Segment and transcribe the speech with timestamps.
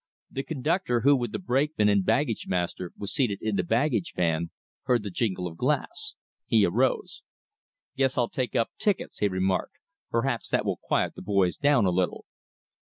[0.31, 4.49] The conductor, who, with the brakeman and baggage master, was seated in the baggage van,
[4.85, 6.15] heard the jingle of glass.
[6.47, 7.21] He arose.
[7.95, 9.75] "Guess I'll take up tickets," he remarked.
[10.09, 12.25] "Perhaps it will quiet the boys down a little."